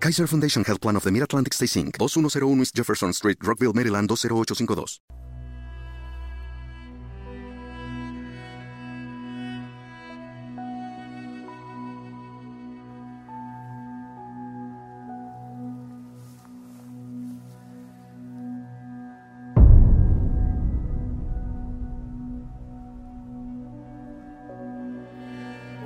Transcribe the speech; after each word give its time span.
Kaiser 0.00 0.28
Foundation 0.28 0.64
Health 0.64 0.80
Plan 0.80 0.96
of 0.96 1.02
the 1.02 1.10
Mid-Atlantic 1.10 1.52
Stay 1.52 1.66
Inc., 1.66 1.98
2101 1.98 2.60
East 2.60 2.74
Jefferson 2.76 3.12
Street, 3.12 3.38
Rockville, 3.42 3.72
Maryland 3.72 4.08
20852. 4.08 5.00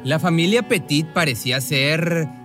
La 0.04 0.18
familia 0.18 0.68
Petit 0.68 1.06
parecía 1.14 1.60
ser 1.60 2.41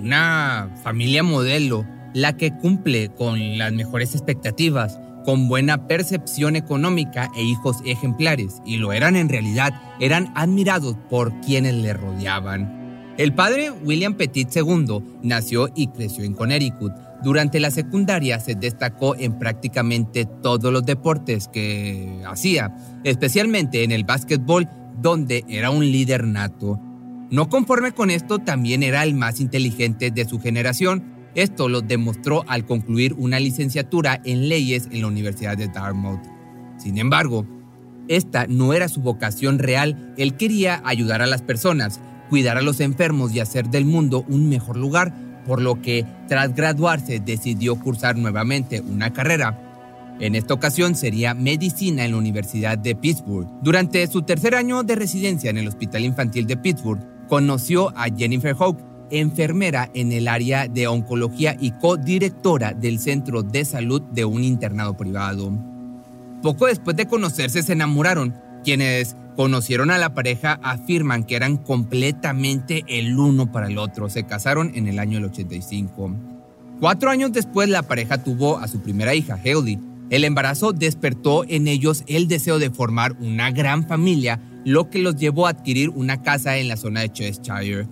una 0.00 0.70
familia 0.82 1.22
modelo, 1.22 1.84
la 2.14 2.36
que 2.36 2.52
cumple 2.52 3.10
con 3.10 3.58
las 3.58 3.72
mejores 3.72 4.14
expectativas, 4.14 4.98
con 5.24 5.48
buena 5.48 5.86
percepción 5.86 6.56
económica 6.56 7.30
e 7.36 7.42
hijos 7.42 7.78
ejemplares, 7.84 8.62
y 8.64 8.78
lo 8.78 8.92
eran 8.92 9.16
en 9.16 9.28
realidad, 9.28 9.74
eran 10.00 10.32
admirados 10.34 10.96
por 11.10 11.38
quienes 11.40 11.74
le 11.74 11.92
rodeaban. 11.92 12.78
El 13.18 13.34
padre 13.34 13.70
William 13.70 14.14
Petit 14.14 14.48
II 14.56 15.02
nació 15.22 15.68
y 15.74 15.88
creció 15.88 16.24
en 16.24 16.34
Connecticut. 16.34 16.92
Durante 17.22 17.58
la 17.58 17.72
secundaria 17.72 18.38
se 18.38 18.54
destacó 18.54 19.16
en 19.16 19.40
prácticamente 19.40 20.24
todos 20.24 20.72
los 20.72 20.86
deportes 20.86 21.48
que 21.48 22.22
hacía, 22.24 22.74
especialmente 23.02 23.82
en 23.82 23.90
el 23.90 24.04
básquetbol, 24.04 24.68
donde 25.02 25.44
era 25.48 25.70
un 25.70 25.84
líder 25.84 26.24
nato. 26.28 26.80
No 27.30 27.48
conforme 27.48 27.92
con 27.92 28.10
esto, 28.10 28.38
también 28.38 28.82
era 28.82 29.02
el 29.02 29.14
más 29.14 29.40
inteligente 29.40 30.10
de 30.10 30.24
su 30.24 30.40
generación. 30.40 31.04
Esto 31.34 31.68
lo 31.68 31.82
demostró 31.82 32.44
al 32.48 32.64
concluir 32.64 33.14
una 33.18 33.38
licenciatura 33.38 34.20
en 34.24 34.48
leyes 34.48 34.88
en 34.90 35.02
la 35.02 35.08
Universidad 35.08 35.56
de 35.56 35.68
Dartmouth. 35.68 36.22
Sin 36.78 36.96
embargo, 36.96 37.46
esta 38.08 38.46
no 38.46 38.72
era 38.72 38.88
su 38.88 39.02
vocación 39.02 39.58
real. 39.58 40.14
Él 40.16 40.36
quería 40.36 40.80
ayudar 40.84 41.20
a 41.20 41.26
las 41.26 41.42
personas, 41.42 42.00
cuidar 42.30 42.56
a 42.56 42.62
los 42.62 42.80
enfermos 42.80 43.34
y 43.34 43.40
hacer 43.40 43.68
del 43.68 43.84
mundo 43.84 44.24
un 44.28 44.48
mejor 44.48 44.76
lugar, 44.76 45.14
por 45.46 45.60
lo 45.60 45.82
que 45.82 46.06
tras 46.28 46.54
graduarse 46.54 47.20
decidió 47.20 47.76
cursar 47.76 48.16
nuevamente 48.16 48.80
una 48.80 49.12
carrera 49.12 49.68
en 50.20 50.34
esta 50.34 50.54
ocasión 50.54 50.96
sería 50.96 51.32
medicina 51.34 52.04
en 52.04 52.12
la 52.12 52.18
Universidad 52.18 52.76
de 52.76 52.96
Pittsburgh. 52.96 53.48
Durante 53.62 54.04
su 54.08 54.22
tercer 54.22 54.56
año 54.56 54.82
de 54.82 54.96
residencia 54.96 55.48
en 55.48 55.58
el 55.58 55.68
Hospital 55.68 56.04
Infantil 56.04 56.46
de 56.46 56.56
Pittsburgh, 56.56 57.00
conoció 57.28 57.90
a 57.96 58.08
Jennifer 58.14 58.54
Hawk, 58.58 58.78
enfermera 59.10 59.90
en 59.94 60.12
el 60.12 60.28
área 60.28 60.68
de 60.68 60.86
oncología 60.86 61.56
y 61.58 61.70
codirectora 61.72 62.74
del 62.74 62.98
centro 62.98 63.42
de 63.42 63.64
salud 63.64 64.02
de 64.02 64.24
un 64.24 64.44
internado 64.44 64.96
privado. 64.96 65.52
Poco 66.42 66.66
después 66.66 66.96
de 66.96 67.06
conocerse 67.06 67.62
se 67.62 67.72
enamoraron. 67.72 68.34
Quienes 68.64 69.16
conocieron 69.36 69.90
a 69.90 69.98
la 69.98 70.14
pareja 70.14 70.58
afirman 70.62 71.24
que 71.24 71.36
eran 71.36 71.56
completamente 71.56 72.84
el 72.88 73.18
uno 73.18 73.50
para 73.50 73.68
el 73.68 73.78
otro. 73.78 74.08
Se 74.08 74.24
casaron 74.24 74.72
en 74.74 74.88
el 74.88 74.98
año 74.98 75.24
85. 75.24 76.10
Cuatro 76.80 77.10
años 77.10 77.32
después 77.32 77.68
la 77.68 77.82
pareja 77.82 78.22
tuvo 78.22 78.58
a 78.58 78.68
su 78.68 78.80
primera 78.80 79.14
hija, 79.14 79.34
Haley. 79.34 79.78
El 80.10 80.24
embarazo 80.24 80.72
despertó 80.72 81.44
en 81.44 81.68
ellos 81.68 82.04
el 82.06 82.28
deseo 82.28 82.58
de 82.58 82.70
formar 82.70 83.12
una 83.20 83.50
gran 83.50 83.86
familia 83.86 84.40
lo 84.68 84.90
que 84.90 84.98
los 84.98 85.16
llevó 85.16 85.46
a 85.46 85.50
adquirir 85.50 85.88
una 85.88 86.20
casa 86.20 86.58
en 86.58 86.68
la 86.68 86.76
zona 86.76 87.00
de 87.00 87.10
Cheshire. 87.10 87.88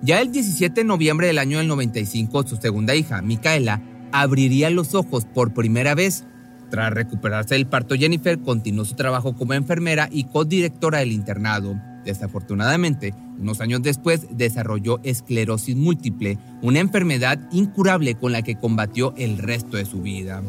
Ya 0.00 0.22
el 0.22 0.32
17 0.32 0.80
de 0.80 0.84
noviembre 0.84 1.26
del 1.26 1.38
año 1.38 1.58
del 1.58 1.68
95, 1.68 2.46
su 2.46 2.56
segunda 2.56 2.94
hija, 2.94 3.20
Micaela, 3.20 3.82
abriría 4.12 4.70
los 4.70 4.94
ojos 4.94 5.26
por 5.26 5.52
primera 5.52 5.94
vez. 5.94 6.24
Tras 6.70 6.90
recuperarse 6.90 7.54
del 7.54 7.66
parto, 7.66 7.96
Jennifer 7.96 8.38
continuó 8.38 8.86
su 8.86 8.94
trabajo 8.94 9.36
como 9.36 9.52
enfermera 9.52 10.08
y 10.10 10.24
codirectora 10.24 11.00
del 11.00 11.12
internado. 11.12 11.78
Desafortunadamente, 12.06 13.12
unos 13.38 13.60
años 13.60 13.82
después 13.82 14.26
desarrolló 14.30 15.00
esclerosis 15.02 15.76
múltiple, 15.76 16.38
una 16.62 16.80
enfermedad 16.80 17.38
incurable 17.52 18.14
con 18.14 18.32
la 18.32 18.40
que 18.40 18.56
combatió 18.56 19.12
el 19.18 19.36
resto 19.36 19.76
de 19.76 19.84
su 19.84 20.00
vida. 20.00 20.42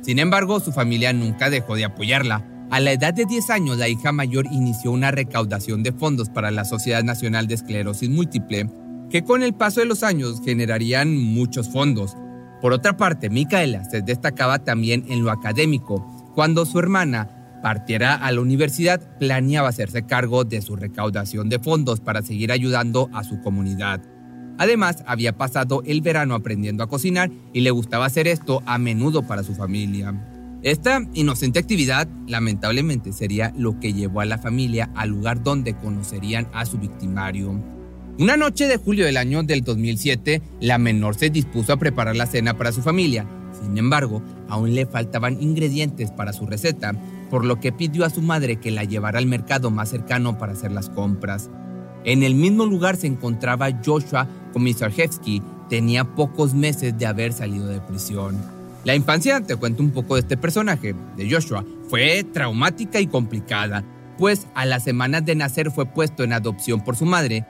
Sin 0.00 0.18
embargo, 0.18 0.60
su 0.60 0.72
familia 0.72 1.12
nunca 1.12 1.50
dejó 1.50 1.76
de 1.76 1.84
apoyarla. 1.84 2.53
A 2.70 2.80
la 2.80 2.92
edad 2.92 3.14
de 3.14 3.24
10 3.26 3.50
años, 3.50 3.78
la 3.78 3.88
hija 3.88 4.10
mayor 4.10 4.46
inició 4.46 4.90
una 4.90 5.10
recaudación 5.10 5.82
de 5.82 5.92
fondos 5.92 6.30
para 6.30 6.50
la 6.50 6.64
Sociedad 6.64 7.04
Nacional 7.04 7.46
de 7.46 7.54
Esclerosis 7.54 8.08
Múltiple, 8.10 8.70
que 9.10 9.22
con 9.22 9.42
el 9.42 9.54
paso 9.54 9.80
de 9.80 9.86
los 9.86 10.02
años 10.02 10.40
generarían 10.44 11.16
muchos 11.16 11.68
fondos. 11.70 12.16
Por 12.60 12.72
otra 12.72 12.96
parte, 12.96 13.30
Micaela 13.30 13.84
se 13.84 14.02
destacaba 14.02 14.60
también 14.60 15.04
en 15.08 15.22
lo 15.22 15.30
académico. 15.30 16.04
Cuando 16.34 16.64
su 16.64 16.78
hermana 16.78 17.28
partiera 17.62 18.14
a 18.14 18.32
la 18.32 18.40
universidad, 18.40 19.00
planeaba 19.18 19.68
hacerse 19.68 20.04
cargo 20.04 20.44
de 20.44 20.60
su 20.62 20.74
recaudación 20.74 21.48
de 21.48 21.58
fondos 21.58 22.00
para 22.00 22.22
seguir 22.22 22.50
ayudando 22.50 23.08
a 23.12 23.22
su 23.22 23.40
comunidad. 23.40 24.00
Además, 24.58 25.04
había 25.06 25.36
pasado 25.36 25.82
el 25.84 26.00
verano 26.00 26.34
aprendiendo 26.34 26.82
a 26.82 26.88
cocinar 26.88 27.30
y 27.52 27.60
le 27.60 27.70
gustaba 27.70 28.06
hacer 28.06 28.26
esto 28.26 28.62
a 28.66 28.78
menudo 28.78 29.26
para 29.26 29.42
su 29.42 29.54
familia. 29.54 30.14
Esta 30.64 31.06
inocente 31.12 31.58
actividad, 31.58 32.08
lamentablemente, 32.26 33.12
sería 33.12 33.52
lo 33.54 33.78
que 33.80 33.92
llevó 33.92 34.22
a 34.22 34.24
la 34.24 34.38
familia 34.38 34.90
al 34.94 35.10
lugar 35.10 35.42
donde 35.42 35.74
conocerían 35.74 36.48
a 36.54 36.64
su 36.64 36.78
victimario. 36.78 37.60
Una 38.18 38.38
noche 38.38 38.66
de 38.66 38.78
julio 38.78 39.04
del 39.04 39.18
año 39.18 39.42
del 39.42 39.62
2007, 39.62 40.40
la 40.60 40.78
menor 40.78 41.16
se 41.16 41.28
dispuso 41.28 41.74
a 41.74 41.76
preparar 41.76 42.16
la 42.16 42.24
cena 42.24 42.56
para 42.56 42.72
su 42.72 42.80
familia. 42.80 43.26
Sin 43.60 43.76
embargo, 43.76 44.22
aún 44.48 44.74
le 44.74 44.86
faltaban 44.86 45.36
ingredientes 45.42 46.10
para 46.10 46.32
su 46.32 46.46
receta, 46.46 46.94
por 47.28 47.44
lo 47.44 47.60
que 47.60 47.70
pidió 47.70 48.06
a 48.06 48.10
su 48.10 48.22
madre 48.22 48.56
que 48.56 48.70
la 48.70 48.84
llevara 48.84 49.18
al 49.18 49.26
mercado 49.26 49.70
más 49.70 49.90
cercano 49.90 50.38
para 50.38 50.54
hacer 50.54 50.72
las 50.72 50.88
compras. 50.88 51.50
En 52.04 52.22
el 52.22 52.34
mismo 52.34 52.64
lugar 52.64 52.96
se 52.96 53.06
encontraba 53.06 53.68
Joshua 53.84 54.26
Komisarjevsky, 54.54 55.42
tenía 55.68 56.04
pocos 56.14 56.54
meses 56.54 56.96
de 56.96 57.04
haber 57.04 57.34
salido 57.34 57.66
de 57.66 57.82
prisión. 57.82 58.53
La 58.84 58.94
infancia, 58.94 59.40
te 59.40 59.56
cuento 59.56 59.82
un 59.82 59.92
poco 59.92 60.14
de 60.14 60.20
este 60.20 60.36
personaje, 60.36 60.94
de 61.16 61.30
Joshua, 61.30 61.64
fue 61.88 62.22
traumática 62.22 63.00
y 63.00 63.06
complicada, 63.06 63.82
pues 64.18 64.46
a 64.54 64.66
las 64.66 64.84
semanas 64.84 65.24
de 65.24 65.34
nacer 65.34 65.70
fue 65.70 65.86
puesto 65.86 66.22
en 66.22 66.34
adopción 66.34 66.84
por 66.84 66.94
su 66.94 67.06
madre, 67.06 67.46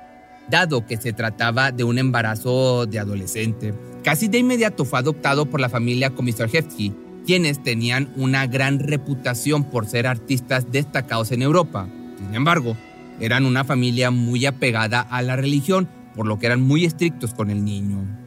dado 0.48 0.86
que 0.86 0.96
se 0.96 1.12
trataba 1.12 1.72
de 1.72 1.82
un 1.82 1.98
embarazo 1.98 2.86
de 2.86 3.00
adolescente. 3.00 3.74
Casi 4.04 4.28
de 4.28 4.38
inmediato 4.38 4.84
fue 4.84 5.00
adoptado 5.00 5.46
por 5.46 5.58
la 5.58 5.68
familia 5.68 6.10
Komisarjevsky, 6.10 6.94
quienes 7.26 7.60
tenían 7.64 8.12
una 8.14 8.46
gran 8.46 8.78
reputación 8.78 9.64
por 9.64 9.86
ser 9.86 10.06
artistas 10.06 10.70
destacados 10.70 11.32
en 11.32 11.42
Europa. 11.42 11.88
Sin 12.16 12.32
embargo, 12.36 12.76
eran 13.18 13.44
una 13.44 13.64
familia 13.64 14.12
muy 14.12 14.46
apegada 14.46 15.00
a 15.00 15.20
la 15.22 15.34
religión, 15.34 15.88
por 16.14 16.28
lo 16.28 16.38
que 16.38 16.46
eran 16.46 16.62
muy 16.62 16.84
estrictos 16.84 17.34
con 17.34 17.50
el 17.50 17.64
niño 17.64 18.23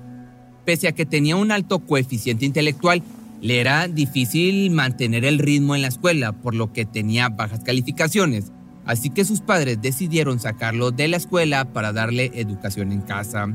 pese 0.68 0.90
a 0.90 0.92
que 0.92 1.06
tenía 1.06 1.38
un 1.38 1.54
alto 1.54 1.80
coeficiente 1.80 2.46
intelectual, 2.46 3.02
le 3.40 3.62
era 3.62 3.88
difícil 3.88 4.70
mantener 4.70 5.24
el 5.24 5.40
ritmo 5.40 5.76
en 5.76 5.82
la 5.82 5.88
escuela, 5.88 6.34
por 6.34 6.54
lo 6.54 6.74
que 6.74 6.84
tenía 6.84 7.30
bajas 7.30 7.62
calificaciones. 7.64 8.52
Así 8.84 9.10
que 9.10 9.24
sus 9.24 9.40
padres 9.40 9.82
decidieron 9.82 10.42
sacarlo 10.42 10.92
de 10.92 11.08
la 11.08 11.16
escuela 11.16 11.72
para 11.72 11.94
darle 11.94 12.32
educación 12.34 12.92
en 12.92 13.00
casa. 13.00 13.48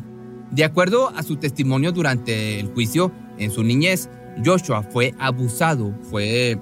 De 0.52 0.64
acuerdo 0.64 1.10
a 1.14 1.22
su 1.22 1.36
testimonio 1.36 1.92
durante 1.92 2.58
el 2.58 2.68
juicio, 2.68 3.12
en 3.36 3.50
su 3.50 3.62
niñez, 3.62 4.08
Joshua 4.42 4.82
fue 4.82 5.14
abusado, 5.18 5.94
fue, 6.08 6.58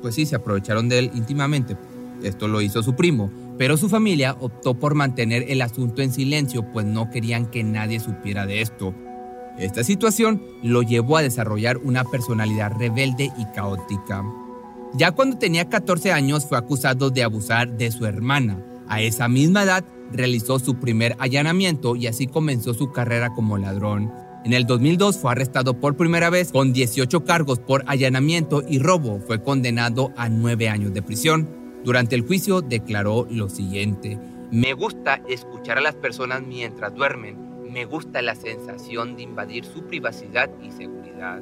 pues 0.00 0.16
sí, 0.16 0.26
se 0.26 0.34
aprovecharon 0.34 0.88
de 0.88 0.98
él 0.98 1.10
íntimamente. 1.14 1.76
Esto 2.24 2.48
lo 2.48 2.60
hizo 2.60 2.82
su 2.82 2.96
primo, 2.96 3.30
pero 3.56 3.76
su 3.76 3.88
familia 3.88 4.36
optó 4.40 4.74
por 4.74 4.96
mantener 4.96 5.44
el 5.46 5.62
asunto 5.62 6.02
en 6.02 6.12
silencio, 6.12 6.64
pues 6.72 6.86
no 6.86 7.08
querían 7.08 7.46
que 7.46 7.62
nadie 7.62 8.00
supiera 8.00 8.46
de 8.46 8.62
esto. 8.62 8.92
Esta 9.58 9.84
situación 9.84 10.42
lo 10.62 10.82
llevó 10.82 11.18
a 11.18 11.22
desarrollar 11.22 11.78
una 11.78 12.04
personalidad 12.04 12.72
rebelde 12.78 13.30
y 13.36 13.44
caótica. 13.54 14.24
Ya 14.94 15.12
cuando 15.12 15.38
tenía 15.38 15.68
14 15.68 16.12
años 16.12 16.46
fue 16.46 16.58
acusado 16.58 17.10
de 17.10 17.22
abusar 17.22 17.76
de 17.76 17.90
su 17.90 18.06
hermana. 18.06 18.62
A 18.88 19.00
esa 19.00 19.28
misma 19.28 19.62
edad 19.62 19.84
realizó 20.10 20.58
su 20.58 20.76
primer 20.76 21.16
allanamiento 21.18 21.96
y 21.96 22.06
así 22.06 22.26
comenzó 22.26 22.74
su 22.74 22.92
carrera 22.92 23.32
como 23.34 23.56
ladrón. 23.56 24.12
En 24.44 24.52
el 24.52 24.66
2002 24.66 25.18
fue 25.18 25.32
arrestado 25.32 25.78
por 25.78 25.96
primera 25.96 26.28
vez 26.28 26.50
con 26.50 26.72
18 26.72 27.24
cargos 27.24 27.60
por 27.60 27.84
allanamiento 27.86 28.62
y 28.68 28.80
robo. 28.80 29.20
Fue 29.20 29.42
condenado 29.42 30.12
a 30.16 30.28
nueve 30.28 30.68
años 30.68 30.92
de 30.92 31.02
prisión. 31.02 31.48
Durante 31.84 32.16
el 32.16 32.26
juicio 32.26 32.60
declaró 32.60 33.26
lo 33.30 33.48
siguiente. 33.48 34.18
Me 34.50 34.74
gusta 34.74 35.22
escuchar 35.28 35.78
a 35.78 35.82
las 35.82 35.94
personas 35.94 36.42
mientras 36.42 36.94
duermen. 36.94 37.51
Me 37.72 37.86
gusta 37.86 38.20
la 38.20 38.34
sensación 38.34 39.16
de 39.16 39.22
invadir 39.22 39.64
su 39.64 39.84
privacidad 39.84 40.50
y 40.62 40.70
seguridad. 40.70 41.40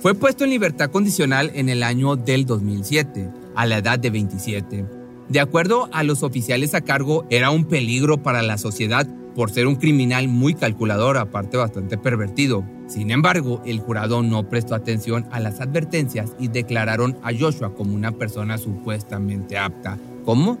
Fue 0.00 0.12
puesto 0.14 0.42
en 0.42 0.50
libertad 0.50 0.90
condicional 0.90 1.52
en 1.54 1.68
el 1.68 1.84
año 1.84 2.16
del 2.16 2.46
2007, 2.46 3.30
a 3.54 3.66
la 3.66 3.78
edad 3.78 3.96
de 3.96 4.10
27. 4.10 4.84
De 5.28 5.40
acuerdo 5.40 5.88
a 5.92 6.02
los 6.02 6.24
oficiales 6.24 6.74
a 6.74 6.80
cargo, 6.80 7.26
era 7.30 7.50
un 7.50 7.64
peligro 7.66 8.24
para 8.24 8.42
la 8.42 8.58
sociedad 8.58 9.06
por 9.36 9.52
ser 9.52 9.68
un 9.68 9.76
criminal 9.76 10.26
muy 10.26 10.54
calculador, 10.54 11.16
aparte 11.16 11.56
bastante 11.56 11.96
pervertido. 11.96 12.64
Sin 12.88 13.12
embargo, 13.12 13.62
el 13.64 13.78
jurado 13.78 14.22
no 14.22 14.48
prestó 14.48 14.74
atención 14.74 15.26
a 15.30 15.38
las 15.38 15.60
advertencias 15.60 16.32
y 16.40 16.48
declararon 16.48 17.16
a 17.22 17.30
Joshua 17.32 17.72
como 17.72 17.94
una 17.94 18.10
persona 18.10 18.58
supuestamente 18.58 19.56
apta. 19.56 19.96
¿Cómo? 20.24 20.58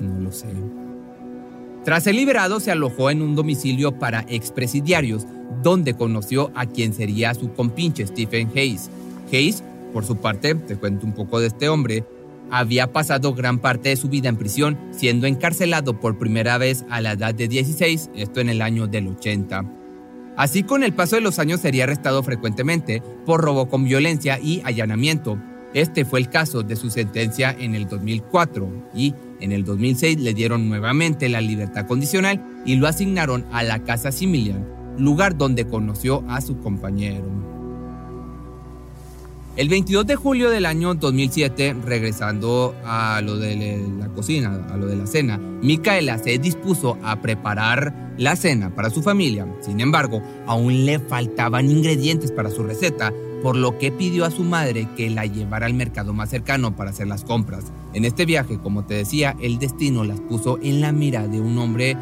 No 0.00 0.18
lo 0.18 0.32
sé. 0.32 0.48
Tras 1.84 2.04
ser 2.04 2.14
liberado, 2.14 2.60
se 2.60 2.70
alojó 2.70 3.10
en 3.10 3.22
un 3.22 3.34
domicilio 3.34 3.98
para 3.98 4.24
expresidiarios, 4.28 5.26
donde 5.62 5.94
conoció 5.94 6.50
a 6.54 6.66
quien 6.66 6.92
sería 6.92 7.34
su 7.34 7.52
compinche 7.52 8.06
Stephen 8.06 8.50
Hayes. 8.54 8.90
Hayes, 9.32 9.62
por 9.92 10.04
su 10.04 10.16
parte, 10.16 10.54
te 10.54 10.76
cuento 10.76 11.06
un 11.06 11.14
poco 11.14 11.40
de 11.40 11.46
este 11.46 11.68
hombre, 11.68 12.04
había 12.50 12.92
pasado 12.92 13.32
gran 13.32 13.58
parte 13.60 13.90
de 13.90 13.96
su 13.96 14.08
vida 14.08 14.28
en 14.28 14.36
prisión, 14.36 14.78
siendo 14.90 15.26
encarcelado 15.26 15.98
por 16.00 16.18
primera 16.18 16.58
vez 16.58 16.84
a 16.90 17.00
la 17.00 17.12
edad 17.12 17.34
de 17.34 17.48
16, 17.48 18.10
esto 18.14 18.40
en 18.40 18.50
el 18.50 18.60
año 18.60 18.86
del 18.86 19.08
80. 19.08 19.64
Así 20.36 20.62
con 20.62 20.82
el 20.82 20.92
paso 20.92 21.16
de 21.16 21.22
los 21.22 21.38
años 21.38 21.60
sería 21.60 21.84
arrestado 21.84 22.22
frecuentemente 22.22 23.02
por 23.24 23.40
robo 23.40 23.68
con 23.68 23.84
violencia 23.84 24.38
y 24.40 24.62
allanamiento. 24.64 25.38
Este 25.74 26.04
fue 26.04 26.18
el 26.18 26.28
caso 26.28 26.62
de 26.62 26.76
su 26.76 26.90
sentencia 26.90 27.54
en 27.58 27.74
el 27.74 27.88
2004 27.88 28.68
y 28.94 29.14
en 29.40 29.52
el 29.52 29.64
2006 29.64 30.20
le 30.20 30.34
dieron 30.34 30.68
nuevamente 30.68 31.28
la 31.28 31.40
libertad 31.40 31.86
condicional 31.86 32.44
y 32.64 32.76
lo 32.76 32.86
asignaron 32.86 33.44
a 33.52 33.62
la 33.62 33.82
Casa 33.84 34.12
Similian, 34.12 34.66
lugar 34.98 35.36
donde 35.36 35.66
conoció 35.66 36.24
a 36.28 36.40
su 36.40 36.58
compañero. 36.58 37.59
El 39.56 39.68
22 39.68 40.06
de 40.06 40.14
julio 40.14 40.48
del 40.48 40.64
año 40.64 40.94
2007, 40.94 41.74
regresando 41.84 42.72
a 42.84 43.20
lo 43.20 43.36
de 43.36 43.84
la 43.98 44.06
cocina, 44.08 44.64
a 44.70 44.76
lo 44.76 44.86
de 44.86 44.94
la 44.94 45.08
cena, 45.08 45.38
Micaela 45.38 46.18
se 46.18 46.38
dispuso 46.38 46.96
a 47.02 47.20
preparar 47.20 48.14
la 48.16 48.36
cena 48.36 48.72
para 48.72 48.90
su 48.90 49.02
familia. 49.02 49.48
Sin 49.60 49.80
embargo, 49.80 50.22
aún 50.46 50.86
le 50.86 51.00
faltaban 51.00 51.68
ingredientes 51.68 52.30
para 52.30 52.50
su 52.50 52.62
receta, 52.62 53.12
por 53.42 53.56
lo 53.56 53.76
que 53.76 53.90
pidió 53.90 54.24
a 54.24 54.30
su 54.30 54.44
madre 54.44 54.86
que 54.96 55.10
la 55.10 55.26
llevara 55.26 55.66
al 55.66 55.74
mercado 55.74 56.12
más 56.12 56.30
cercano 56.30 56.76
para 56.76 56.90
hacer 56.90 57.08
las 57.08 57.24
compras. 57.24 57.72
En 57.92 58.04
este 58.04 58.26
viaje, 58.26 58.58
como 58.58 58.84
te 58.84 58.94
decía, 58.94 59.36
el 59.40 59.58
destino 59.58 60.04
las 60.04 60.20
puso 60.20 60.60
en 60.62 60.80
la 60.80 60.92
mira 60.92 61.26
de 61.26 61.40
un 61.40 61.58
hombre 61.58 61.96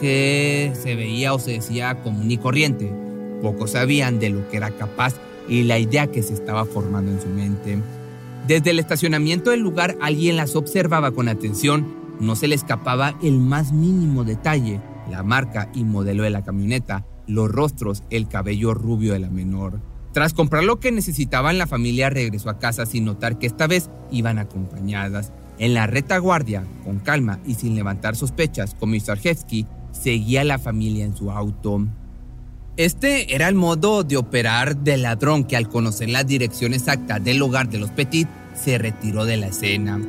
que 0.00 0.72
se 0.82 0.94
veía 0.94 1.34
o 1.34 1.38
se 1.38 1.52
decía 1.52 2.02
común 2.02 2.30
y 2.30 2.38
corriente. 2.38 2.90
Pocos 3.42 3.72
sabían 3.72 4.18
de 4.18 4.30
lo 4.30 4.48
que 4.48 4.56
era 4.56 4.70
capaz 4.70 5.14
y 5.48 5.64
la 5.64 5.78
idea 5.78 6.06
que 6.06 6.22
se 6.22 6.34
estaba 6.34 6.64
formando 6.64 7.10
en 7.10 7.20
su 7.20 7.28
mente. 7.28 7.78
Desde 8.46 8.70
el 8.70 8.78
estacionamiento 8.78 9.50
del 9.50 9.60
lugar 9.60 9.96
alguien 10.00 10.36
las 10.36 10.56
observaba 10.56 11.12
con 11.12 11.28
atención, 11.28 11.86
no 12.20 12.36
se 12.36 12.48
le 12.48 12.54
escapaba 12.54 13.18
el 13.22 13.38
más 13.38 13.72
mínimo 13.72 14.24
detalle, 14.24 14.80
la 15.10 15.22
marca 15.22 15.70
y 15.74 15.84
modelo 15.84 16.22
de 16.22 16.30
la 16.30 16.44
camioneta, 16.44 17.06
los 17.26 17.50
rostros, 17.50 18.02
el 18.10 18.28
cabello 18.28 18.74
rubio 18.74 19.12
de 19.12 19.20
la 19.20 19.30
menor. 19.30 19.80
Tras 20.12 20.32
comprar 20.32 20.62
lo 20.62 20.78
que 20.78 20.92
necesitaban, 20.92 21.58
la 21.58 21.66
familia 21.66 22.08
regresó 22.08 22.48
a 22.48 22.58
casa 22.58 22.86
sin 22.86 23.04
notar 23.04 23.38
que 23.38 23.46
esta 23.46 23.66
vez 23.66 23.90
iban 24.12 24.38
acompañadas. 24.38 25.32
En 25.58 25.74
la 25.74 25.86
retaguardia, 25.86 26.64
con 26.84 27.00
calma 27.00 27.40
y 27.46 27.54
sin 27.54 27.74
levantar 27.74 28.14
sospechas, 28.14 28.74
como 28.74 28.98
Sarjevsky, 28.98 29.66
seguía 29.90 30.44
la 30.44 30.58
familia 30.58 31.04
en 31.04 31.16
su 31.16 31.30
auto. 31.30 31.86
Este 32.76 33.36
era 33.36 33.48
el 33.48 33.54
modo 33.54 34.02
de 34.02 34.16
operar 34.16 34.76
del 34.76 35.02
ladrón 35.02 35.44
que 35.44 35.56
al 35.56 35.68
conocer 35.68 36.08
la 36.08 36.24
dirección 36.24 36.74
exacta 36.74 37.20
del 37.20 37.40
hogar 37.40 37.68
de 37.68 37.78
los 37.78 37.90
Petit 37.90 38.26
se 38.52 38.78
retiró 38.78 39.24
de 39.24 39.36
la 39.36 39.46
escena. 39.46 40.00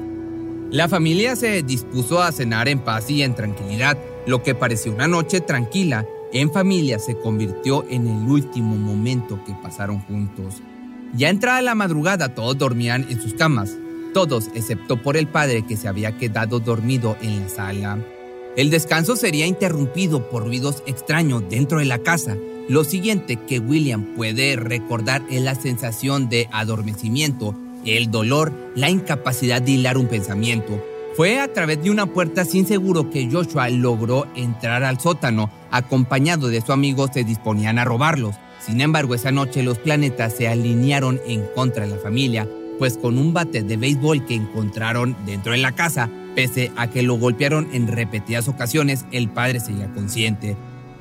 La 0.71 0.89
familia 0.89 1.35
se 1.35 1.61
dispuso 1.61 2.23
a 2.23 2.31
cenar 2.31 2.67
en 2.67 2.79
paz 2.79 3.07
y 3.11 3.21
en 3.21 3.35
tranquilidad. 3.35 3.99
Lo 4.25 4.41
que 4.41 4.55
parecía 4.55 4.91
una 4.91 5.07
noche 5.07 5.41
tranquila 5.41 6.07
en 6.33 6.51
familia 6.51 6.97
se 6.97 7.15
convirtió 7.15 7.85
en 7.87 8.07
el 8.07 8.27
último 8.27 8.75
momento 8.75 9.39
que 9.45 9.53
pasaron 9.61 9.99
juntos. 9.99 10.55
Ya 11.13 11.29
entrada 11.29 11.61
la 11.61 11.75
madrugada 11.75 12.33
todos 12.33 12.57
dormían 12.57 13.05
en 13.11 13.21
sus 13.21 13.35
camas, 13.35 13.77
todos 14.11 14.49
excepto 14.55 14.99
por 14.99 15.17
el 15.17 15.27
padre 15.27 15.67
que 15.67 15.77
se 15.77 15.87
había 15.87 16.17
quedado 16.17 16.59
dormido 16.59 17.15
en 17.21 17.41
la 17.41 17.49
sala. 17.49 17.99
El 18.55 18.69
descanso 18.69 19.15
sería 19.15 19.45
interrumpido 19.45 20.29
por 20.29 20.45
ruidos 20.45 20.83
extraños 20.85 21.43
dentro 21.49 21.79
de 21.79 21.85
la 21.85 21.99
casa 21.99 22.37
lo 22.67 22.83
siguiente 22.83 23.35
que 23.35 23.59
William 23.59 24.15
puede 24.15 24.55
recordar 24.55 25.21
es 25.29 25.39
la 25.43 25.53
sensación 25.53 26.29
de 26.29 26.49
adormecimiento, 26.51 27.53
el 27.85 28.09
dolor, 28.09 28.51
la 28.73 28.89
incapacidad 28.89 29.61
de 29.61 29.73
hilar 29.73 29.99
un 29.99 30.07
pensamiento. 30.07 30.83
Fue 31.15 31.39
a 31.39 31.53
través 31.53 31.83
de 31.83 31.91
una 31.91 32.07
puerta 32.07 32.43
sin 32.43 32.65
seguro 32.65 33.11
que 33.11 33.29
Joshua 33.31 33.69
logró 33.69 34.25
entrar 34.35 34.83
al 34.83 34.99
sótano. 34.99 35.51
Acompañado 35.69 36.47
de 36.47 36.61
su 36.61 36.73
amigo 36.73 37.07
se 37.13 37.23
disponían 37.23 37.77
a 37.77 37.85
robarlos. 37.85 38.35
Sin 38.59 38.81
embargo, 38.81 39.13
esa 39.13 39.31
noche 39.31 39.61
los 39.61 39.77
planetas 39.77 40.33
se 40.33 40.47
alinearon 40.47 41.21
en 41.27 41.45
contra 41.53 41.85
de 41.85 41.91
la 41.91 42.01
familia, 42.01 42.47
pues 42.79 42.97
con 42.97 43.19
un 43.19 43.31
bate 43.31 43.61
de 43.61 43.77
béisbol 43.77 44.25
que 44.25 44.33
encontraron 44.33 45.15
dentro 45.27 45.51
de 45.51 45.59
la 45.59 45.73
casa, 45.73 46.09
pese 46.35 46.71
a 46.75 46.87
que 46.87 47.01
lo 47.01 47.15
golpearon 47.15 47.67
en 47.71 47.87
repetidas 47.87 48.47
ocasiones, 48.47 49.05
el 49.11 49.29
padre 49.29 49.59
seguía 49.59 49.91
consciente. 49.93 50.55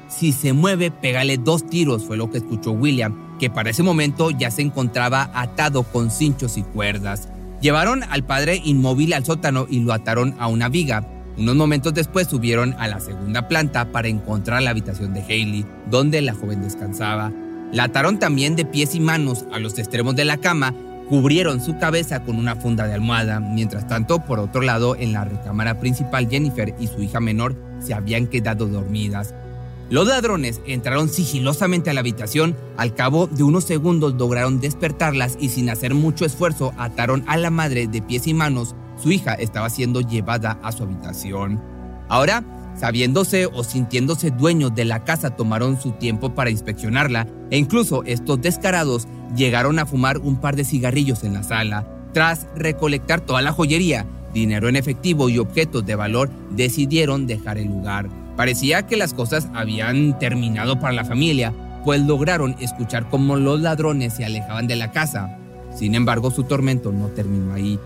Si 0.08 0.32
se 0.32 0.52
mueve, 0.52 0.90
pégale 0.90 1.38
dos 1.38 1.68
tiros, 1.68 2.04
fue 2.04 2.16
lo 2.16 2.30
que 2.30 2.38
escuchó 2.38 2.70
William, 2.70 3.36
que 3.38 3.50
para 3.50 3.70
ese 3.70 3.82
momento 3.82 4.30
ya 4.30 4.50
se 4.50 4.62
encontraba 4.62 5.30
atado 5.34 5.82
con 5.82 6.10
cinchos 6.10 6.56
y 6.56 6.62
cuerdas. 6.62 7.28
Llevaron 7.60 8.02
al 8.04 8.24
padre 8.24 8.60
inmóvil 8.64 9.12
al 9.12 9.24
sótano 9.24 9.66
y 9.68 9.80
lo 9.80 9.92
ataron 9.92 10.34
a 10.38 10.48
una 10.48 10.68
viga. 10.68 11.08
Unos 11.36 11.56
momentos 11.56 11.94
después 11.94 12.28
subieron 12.28 12.74
a 12.78 12.86
la 12.86 13.00
segunda 13.00 13.48
planta 13.48 13.90
para 13.90 14.08
encontrar 14.08 14.62
la 14.62 14.70
habitación 14.70 15.14
de 15.14 15.22
Haley, 15.22 15.66
donde 15.90 16.22
la 16.22 16.34
joven 16.34 16.62
descansaba. 16.62 17.32
La 17.72 17.84
ataron 17.84 18.20
también 18.20 18.54
de 18.54 18.64
pies 18.64 18.94
y 18.94 19.00
manos 19.00 19.46
a 19.52 19.58
los 19.58 19.78
extremos 19.78 20.14
de 20.14 20.24
la 20.24 20.36
cama, 20.36 20.74
cubrieron 21.08 21.60
su 21.60 21.78
cabeza 21.78 22.22
con 22.22 22.36
una 22.36 22.56
funda 22.56 22.86
de 22.86 22.94
almohada. 22.94 23.40
Mientras 23.40 23.86
tanto, 23.86 24.20
por 24.20 24.38
otro 24.38 24.62
lado, 24.62 24.96
en 24.96 25.12
la 25.12 25.24
recámara 25.24 25.80
principal, 25.80 26.28
Jennifer 26.28 26.74
y 26.78 26.86
su 26.86 27.02
hija 27.02 27.20
menor 27.20 27.56
se 27.80 27.94
habían 27.94 28.26
quedado 28.26 28.66
dormidas. 28.66 29.34
Los 29.90 30.08
ladrones 30.08 30.60
entraron 30.66 31.10
sigilosamente 31.10 31.90
a 31.90 31.92
la 31.92 32.00
habitación, 32.00 32.56
al 32.78 32.94
cabo 32.94 33.26
de 33.26 33.42
unos 33.42 33.64
segundos 33.64 34.14
lograron 34.14 34.60
despertarlas 34.60 35.36
y 35.38 35.50
sin 35.50 35.68
hacer 35.68 35.94
mucho 35.94 36.24
esfuerzo 36.24 36.72
ataron 36.78 37.22
a 37.26 37.36
la 37.36 37.50
madre 37.50 37.86
de 37.86 38.00
pies 38.00 38.26
y 38.26 38.34
manos. 38.34 38.74
Su 39.00 39.12
hija 39.12 39.34
estaba 39.34 39.68
siendo 39.68 40.00
llevada 40.00 40.58
a 40.62 40.72
su 40.72 40.84
habitación. 40.84 41.60
Ahora, 42.08 42.44
sabiéndose 42.76 43.46
o 43.46 43.64
sintiéndose 43.64 44.30
dueños 44.30 44.74
de 44.74 44.84
la 44.84 45.04
casa, 45.04 45.30
tomaron 45.30 45.80
su 45.80 45.92
tiempo 45.92 46.34
para 46.34 46.50
inspeccionarla 46.50 47.26
e 47.50 47.58
incluso 47.58 48.02
estos 48.04 48.40
descarados 48.40 49.06
llegaron 49.36 49.78
a 49.78 49.86
fumar 49.86 50.18
un 50.18 50.36
par 50.36 50.56
de 50.56 50.64
cigarrillos 50.64 51.24
en 51.24 51.34
la 51.34 51.42
sala. 51.42 51.86
Tras 52.12 52.46
recolectar 52.54 53.20
toda 53.20 53.42
la 53.42 53.52
joyería, 53.52 54.06
dinero 54.32 54.68
en 54.68 54.76
efectivo 54.76 55.28
y 55.28 55.38
objetos 55.38 55.84
de 55.84 55.94
valor, 55.94 56.30
decidieron 56.50 57.26
dejar 57.26 57.58
el 57.58 57.68
lugar. 57.68 58.08
Parecía 58.36 58.86
que 58.86 58.96
las 58.96 59.14
cosas 59.14 59.48
habían 59.54 60.18
terminado 60.18 60.78
para 60.80 60.92
la 60.92 61.04
familia, 61.04 61.52
pues 61.84 62.00
lograron 62.00 62.56
escuchar 62.60 63.08
cómo 63.08 63.36
los 63.36 63.60
ladrones 63.60 64.14
se 64.14 64.24
alejaban 64.24 64.66
de 64.66 64.76
la 64.76 64.90
casa. 64.90 65.38
Sin 65.74 65.94
embargo, 65.94 66.30
su 66.30 66.44
tormento 66.44 66.92
no 66.92 67.08
terminó 67.08 67.52
ahí. 67.52 67.78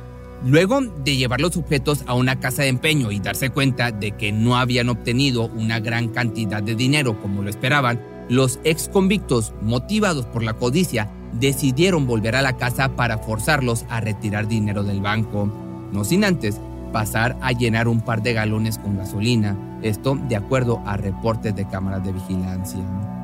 Luego 0.44 0.80
de 0.80 1.16
llevar 1.16 1.40
los 1.40 1.56
objetos 1.56 2.04
a 2.06 2.14
una 2.14 2.38
casa 2.38 2.62
de 2.62 2.68
empeño 2.68 3.10
y 3.10 3.18
darse 3.18 3.50
cuenta 3.50 3.90
de 3.90 4.12
que 4.12 4.30
no 4.30 4.56
habían 4.56 4.88
obtenido 4.88 5.46
una 5.46 5.80
gran 5.80 6.08
cantidad 6.08 6.62
de 6.62 6.76
dinero 6.76 7.20
como 7.20 7.42
lo 7.42 7.50
esperaban, 7.50 8.00
los 8.28 8.60
ex 8.62 8.88
convictos, 8.88 9.52
motivados 9.62 10.26
por 10.26 10.42
la 10.42 10.52
codicia, 10.52 11.10
decidieron 11.32 12.06
volver 12.06 12.36
a 12.36 12.42
la 12.42 12.56
casa 12.56 12.90
para 12.90 13.18
forzarlos 13.18 13.84
a 13.88 14.00
retirar 14.00 14.46
dinero 14.46 14.84
del 14.84 15.00
banco. 15.00 15.50
No 15.92 16.04
sin 16.04 16.24
antes 16.24 16.60
pasar 16.92 17.36
a 17.42 17.52
llenar 17.52 17.88
un 17.88 18.00
par 18.00 18.22
de 18.22 18.32
galones 18.32 18.78
con 18.78 18.96
gasolina, 18.96 19.56
esto 19.82 20.18
de 20.28 20.36
acuerdo 20.36 20.82
a 20.86 20.96
reportes 20.96 21.54
de 21.54 21.66
cámaras 21.66 22.04
de 22.04 22.12
vigilancia. 22.12 23.17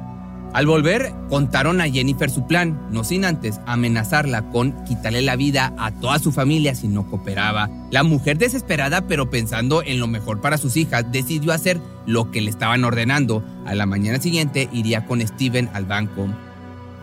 Al 0.55 0.69
volver, 0.69 1.13
contaron 1.29 1.81
a 1.81 1.89
Jennifer 1.91 2.31
su 2.31 2.47
plan, 2.47 2.87
no 2.93 3.03
sin 3.03 3.25
antes 3.25 3.59
amenazarla 3.67 4.51
con 4.51 4.85
quitarle 4.85 5.21
la 5.21 5.35
vida 5.35 5.75
a 5.77 5.91
toda 5.91 6.21
su 6.21 6.31
familia 6.31 6.77
si 6.77 6.87
no 6.87 7.11
cooperaba. 7.11 7.69
La 7.91 8.05
mujer 8.05 8.39
desesperada, 8.39 9.09
pero 9.09 9.31
pensando 9.31 9.83
en 9.83 9.99
lo 9.99 10.07
mejor 10.07 10.41
para 10.41 10.57
sus 10.57 10.77
hijas, 10.77 11.11
decidió 11.11 11.53
hacer 11.53 11.81
lo 12.07 12.31
que 12.31 12.41
le 12.41 12.51
estaban 12.51 12.85
ordenando. 12.85 13.43
A 13.67 13.75
la 13.75 13.85
mañana 13.85 14.21
siguiente 14.21 14.69
iría 14.73 15.07
con 15.07 15.21
Steven 15.27 15.69
al 15.75 15.87
banco. 15.87 16.29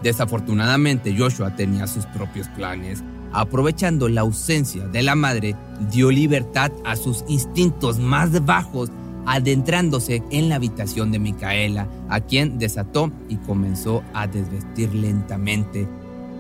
Desafortunadamente, 0.02 1.14
Joshua 1.18 1.54
tenía 1.54 1.88
sus 1.88 2.06
propios 2.06 2.48
planes. 2.48 3.04
Aprovechando 3.34 4.08
la 4.08 4.22
ausencia 4.22 4.88
de 4.88 5.04
la 5.04 5.16
madre, 5.16 5.58
dio 5.92 6.10
libertad 6.10 6.72
a 6.86 6.96
sus 6.96 7.26
instintos 7.28 8.00
más 8.00 8.46
bajos 8.46 8.92
adentrándose 9.26 10.24
en 10.32 10.50
la 10.50 10.56
habitación 10.56 11.12
de 11.12 11.20
Micaela, 11.20 11.88
a 12.10 12.20
quien 12.22 12.58
desató 12.60 13.12
y 13.30 13.36
comenzó 13.38 14.04
a 14.14 14.28
desvestir 14.28 14.94
lentamente. 14.94 15.88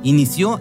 Inició 0.04 0.60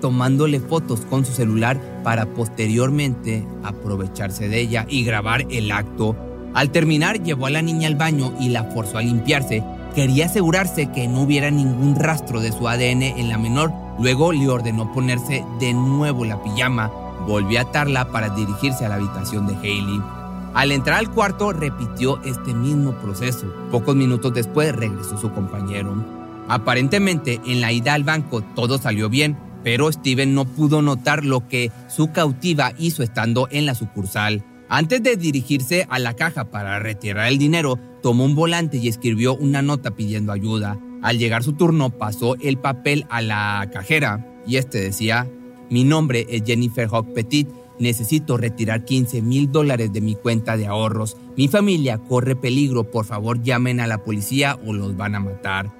tomándole 0.00 0.60
fotos 0.60 1.00
con 1.00 1.24
su 1.24 1.32
celular 1.32 1.80
para 2.04 2.26
posteriormente 2.26 3.44
aprovecharse 3.64 4.48
de 4.48 4.60
ella 4.60 4.86
y 4.88 5.04
grabar 5.04 5.46
el 5.50 5.72
acto. 5.72 6.16
Al 6.54 6.70
terminar 6.70 7.22
llevó 7.22 7.46
a 7.46 7.50
la 7.50 7.62
niña 7.62 7.88
al 7.88 7.96
baño 7.96 8.32
y 8.40 8.48
la 8.50 8.64
forzó 8.64 8.98
a 8.98 9.02
limpiarse. 9.02 9.62
Quería 9.94 10.26
asegurarse 10.26 10.90
que 10.92 11.08
no 11.08 11.22
hubiera 11.22 11.50
ningún 11.50 11.96
rastro 11.96 12.40
de 12.40 12.52
su 12.52 12.68
ADN 12.68 13.02
en 13.02 13.28
la 13.28 13.38
menor. 13.38 13.72
Luego 13.98 14.32
le 14.32 14.48
ordenó 14.48 14.92
ponerse 14.92 15.44
de 15.58 15.72
nuevo 15.72 16.24
la 16.24 16.42
pijama. 16.42 16.90
Volvió 17.26 17.58
a 17.58 17.62
atarla 17.62 18.12
para 18.12 18.28
dirigirse 18.30 18.84
a 18.84 18.88
la 18.90 18.96
habitación 18.96 19.46
de 19.46 19.54
Haley. 19.54 20.15
Al 20.56 20.72
entrar 20.72 20.98
al 20.98 21.10
cuarto 21.10 21.52
repitió 21.52 22.18
este 22.24 22.54
mismo 22.54 22.92
proceso. 22.92 23.52
Pocos 23.70 23.94
minutos 23.94 24.32
después 24.32 24.74
regresó 24.74 25.18
su 25.18 25.30
compañero. 25.30 26.02
Aparentemente 26.48 27.42
en 27.44 27.60
la 27.60 27.72
ida 27.72 27.92
al 27.92 28.04
banco 28.04 28.40
todo 28.40 28.78
salió 28.78 29.10
bien, 29.10 29.36
pero 29.62 29.92
Steven 29.92 30.34
no 30.34 30.46
pudo 30.46 30.80
notar 30.80 31.26
lo 31.26 31.46
que 31.46 31.70
su 31.94 32.10
cautiva 32.10 32.72
hizo 32.78 33.02
estando 33.02 33.48
en 33.50 33.66
la 33.66 33.74
sucursal. 33.74 34.46
Antes 34.70 35.02
de 35.02 35.16
dirigirse 35.16 35.86
a 35.90 35.98
la 35.98 36.14
caja 36.14 36.46
para 36.46 36.78
retirar 36.78 37.28
el 37.28 37.36
dinero, 37.36 37.78
tomó 38.02 38.24
un 38.24 38.34
volante 38.34 38.78
y 38.78 38.88
escribió 38.88 39.36
una 39.36 39.60
nota 39.60 39.90
pidiendo 39.90 40.32
ayuda. 40.32 40.78
Al 41.02 41.18
llegar 41.18 41.42
su 41.42 41.52
turno, 41.52 41.90
pasó 41.90 42.34
el 42.36 42.56
papel 42.56 43.04
a 43.10 43.20
la 43.20 43.68
cajera 43.70 44.26
y 44.46 44.56
este 44.56 44.80
decía: 44.80 45.28
Mi 45.68 45.84
nombre 45.84 46.26
es 46.30 46.44
Jennifer 46.46 46.88
Hawk 46.90 47.12
Petit 47.12 47.46
Necesito 47.78 48.36
retirar 48.36 48.84
15 48.84 49.22
mil 49.22 49.52
dólares 49.52 49.92
de 49.92 50.00
mi 50.00 50.14
cuenta 50.14 50.56
de 50.56 50.66
ahorros. 50.66 51.16
Mi 51.36 51.48
familia 51.48 51.98
corre 51.98 52.36
peligro. 52.36 52.90
Por 52.90 53.04
favor, 53.04 53.42
llamen 53.42 53.80
a 53.80 53.86
la 53.86 54.02
policía 54.04 54.58
o 54.66 54.72
los 54.72 54.96
van 54.96 55.14
a 55.14 55.20
matar. 55.20 55.72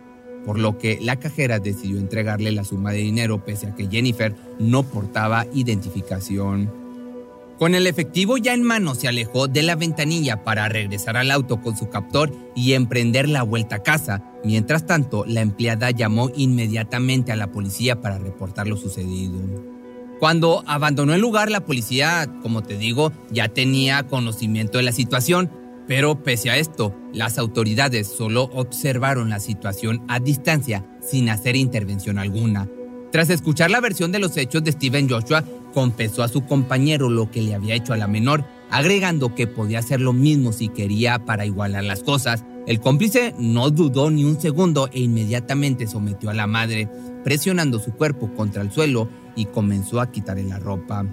Por 0.45 0.59
lo 0.59 0.79
que 0.79 0.99
la 1.01 1.17
cajera 1.17 1.59
decidió 1.59 1.99
entregarle 1.99 2.53
la 2.53 2.65
suma 2.65 2.93
de 2.93 2.99
dinero 2.99 3.45
pese 3.45 3.67
a 3.67 3.75
que 3.75 3.89
Jennifer 3.89 4.35
no 4.59 4.83
portaba 4.85 5.47
identificación. 5.53 6.71
Con 7.59 7.75
el 7.75 7.87
efectivo 7.87 8.37
ya 8.37 8.53
en 8.53 8.63
mano 8.63 8.95
se 8.95 9.09
alejó 9.09 9.49
de 9.49 9.63
la 9.63 9.77
ventanilla 9.77 10.45
para 10.45 10.69
regresar 10.69 11.17
al 11.17 11.31
auto 11.31 11.63
con 11.63 11.75
su 11.77 11.89
captor 11.89 12.31
y 12.55 12.75
emprender 12.75 13.31
la 13.31 13.43
vuelta 13.43 13.77
a 13.77 13.83
casa. 13.83 14.23
Mientras 14.45 14.85
tanto, 14.85 15.25
la 15.27 15.41
empleada 15.41 15.91
llamó 15.91 16.31
inmediatamente 16.37 17.33
a 17.33 17.37
la 17.37 17.51
policía 17.51 18.03
para 18.03 18.19
reportar 18.19 18.69
lo 18.69 18.77
sucedido. 18.77 19.76
Cuando 20.19 20.65
abandonó 20.67 21.13
el 21.13 21.21
lugar, 21.21 21.51
la 21.51 21.65
policía, 21.65 22.27
como 22.43 22.63
te 22.63 22.79
digo, 22.79 23.13
ya 23.31 23.49
tenía 23.49 24.07
conocimiento 24.07 24.79
de 24.79 24.85
la 24.85 24.93
situación, 24.93 25.51
pero 25.87 26.23
pese 26.23 26.51
a 26.51 26.57
esto, 26.57 26.97
las 27.13 27.37
autoridades 27.39 28.09
solo 28.09 28.45
observaron 28.55 29.29
la 29.29 29.41
situación 29.41 30.03
a 30.09 30.19
distancia 30.19 30.87
sin 31.03 31.29
hacer 31.29 31.55
intervención 31.55 32.19
alguna. 32.19 32.67
Tras 33.13 33.29
escuchar 33.29 33.71
la 33.71 33.81
versión 33.81 34.11
de 34.11 34.19
los 34.19 34.37
hechos 34.39 34.65
de 34.65 34.73
Steven 34.73 35.09
Joshua, 35.09 35.45
confesó 35.75 36.23
a 36.23 36.29
su 36.29 36.47
compañero 36.47 37.11
lo 37.11 37.31
que 37.31 37.43
le 37.43 37.55
había 37.55 37.75
hecho 37.75 37.93
a 37.93 37.99
la 37.99 38.09
menor, 38.09 38.47
agregando 38.71 39.35
que 39.35 39.47
podía 39.47 39.81
hacer 39.81 40.01
lo 40.01 40.15
mismo 40.15 40.53
si 40.53 40.69
quería 40.69 41.27
para 41.27 41.45
igualar 41.45 41.85
las 41.85 42.03
cosas. 42.03 42.43
El 42.67 42.81
cómplice 42.81 43.35
no 43.39 43.71
dudó 43.71 44.11
ni 44.11 44.25
un 44.25 44.41
segundo 44.41 44.89
e 44.93 45.01
inmediatamente 45.01 45.87
sometió 45.87 46.31
a 46.31 46.35
la 46.35 46.47
madre, 46.47 46.89
presionando 47.23 47.79
su 47.79 47.93
cuerpo 47.93 48.35
contra 48.35 48.63
el 48.63 48.73
suelo 48.73 49.09
y 49.37 49.47
comenzó 49.47 50.01
a 50.01 50.11
quitarle 50.11 50.45
la 50.45 50.59
ropa. 50.59 51.07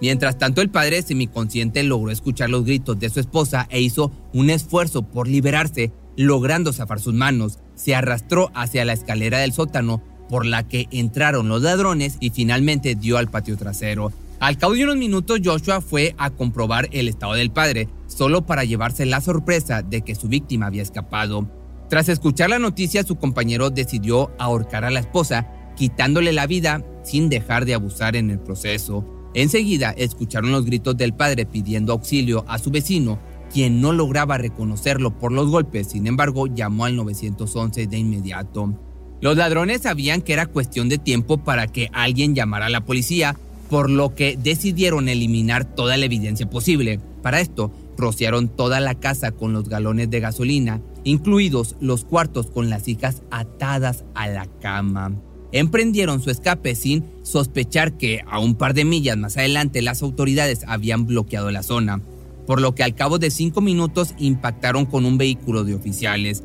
Mientras 0.00 0.36
tanto, 0.36 0.60
el 0.60 0.68
padre 0.68 1.00
semiconsciente 1.00 1.82
logró 1.82 2.10
escuchar 2.10 2.50
los 2.50 2.64
gritos 2.64 2.98
de 2.98 3.08
su 3.08 3.20
esposa 3.20 3.66
e 3.70 3.80
hizo 3.80 4.12
un 4.34 4.50
esfuerzo 4.50 5.02
por 5.02 5.26
liberarse, 5.26 5.92
logrando 6.16 6.72
zafar 6.72 7.00
sus 7.00 7.14
manos. 7.14 7.60
Se 7.74 7.94
arrastró 7.94 8.50
hacia 8.54 8.84
la 8.84 8.92
escalera 8.92 9.38
del 9.38 9.52
sótano 9.52 10.02
por 10.28 10.44
la 10.44 10.66
que 10.66 10.86
entraron 10.90 11.48
los 11.48 11.62
ladrones 11.62 12.16
y 12.20 12.30
finalmente 12.30 12.94
dio 12.94 13.16
al 13.16 13.30
patio 13.30 13.56
trasero. 13.56 14.12
Al 14.38 14.58
cabo 14.58 14.74
de 14.74 14.84
unos 14.84 14.96
minutos, 14.96 15.40
Joshua 15.42 15.80
fue 15.80 16.14
a 16.18 16.30
comprobar 16.30 16.88
el 16.92 17.08
estado 17.08 17.32
del 17.34 17.50
padre, 17.50 17.88
solo 18.06 18.44
para 18.44 18.64
llevarse 18.64 19.06
la 19.06 19.22
sorpresa 19.22 19.80
de 19.80 20.02
que 20.02 20.14
su 20.14 20.28
víctima 20.28 20.66
había 20.66 20.82
escapado. 20.82 21.48
Tras 21.88 22.08
escuchar 22.08 22.50
la 22.50 22.58
noticia, 22.58 23.02
su 23.02 23.16
compañero 23.16 23.70
decidió 23.70 24.32
ahorcar 24.38 24.84
a 24.84 24.90
la 24.90 25.00
esposa, 25.00 25.46
quitándole 25.76 26.32
la 26.32 26.46
vida 26.46 26.84
sin 27.04 27.28
dejar 27.28 27.64
de 27.64 27.74
abusar 27.74 28.16
en 28.16 28.30
el 28.30 28.40
proceso. 28.40 29.04
Enseguida 29.34 29.90
escucharon 29.90 30.50
los 30.50 30.64
gritos 30.64 30.96
del 30.96 31.14
padre 31.14 31.46
pidiendo 31.46 31.92
auxilio 31.92 32.44
a 32.48 32.58
su 32.58 32.70
vecino, 32.70 33.18
quien 33.52 33.80
no 33.80 33.92
lograba 33.92 34.38
reconocerlo 34.38 35.18
por 35.18 35.30
los 35.30 35.48
golpes, 35.48 35.88
sin 35.88 36.06
embargo 36.06 36.46
llamó 36.46 36.86
al 36.86 36.96
911 36.96 37.86
de 37.86 37.98
inmediato. 37.98 38.74
Los 39.20 39.36
ladrones 39.36 39.82
sabían 39.82 40.22
que 40.22 40.32
era 40.32 40.46
cuestión 40.46 40.88
de 40.88 40.98
tiempo 40.98 41.38
para 41.38 41.66
que 41.68 41.90
alguien 41.92 42.34
llamara 42.34 42.66
a 42.66 42.70
la 42.70 42.84
policía, 42.84 43.36
por 43.70 43.90
lo 43.90 44.14
que 44.14 44.36
decidieron 44.36 45.08
eliminar 45.08 45.64
toda 45.64 45.96
la 45.96 46.06
evidencia 46.06 46.48
posible. 46.48 47.00
Para 47.22 47.40
esto, 47.40 47.72
rociaron 47.96 48.48
toda 48.48 48.80
la 48.80 48.94
casa 48.94 49.32
con 49.32 49.52
los 49.52 49.68
galones 49.68 50.10
de 50.10 50.20
gasolina, 50.20 50.80
incluidos 51.04 51.76
los 51.80 52.04
cuartos 52.04 52.46
con 52.46 52.68
las 52.68 52.88
hijas 52.88 53.22
atadas 53.30 54.04
a 54.14 54.28
la 54.28 54.46
cama 54.60 55.12
emprendieron 55.52 56.20
su 56.20 56.30
escape 56.30 56.74
sin 56.74 57.04
sospechar 57.22 57.96
que 57.96 58.22
a 58.28 58.38
un 58.38 58.54
par 58.54 58.74
de 58.74 58.84
millas 58.84 59.16
más 59.16 59.36
adelante 59.36 59.82
las 59.82 60.02
autoridades 60.02 60.64
habían 60.66 61.06
bloqueado 61.06 61.50
la 61.50 61.62
zona, 61.62 62.00
por 62.46 62.60
lo 62.60 62.74
que 62.74 62.82
al 62.82 62.94
cabo 62.94 63.18
de 63.18 63.30
cinco 63.30 63.60
minutos 63.60 64.14
impactaron 64.18 64.86
con 64.86 65.04
un 65.04 65.18
vehículo 65.18 65.64
de 65.64 65.74
oficiales. 65.74 66.44